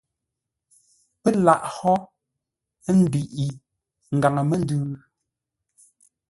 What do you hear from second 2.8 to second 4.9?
ə́ ndəiʼi ngaŋə-məndʉ?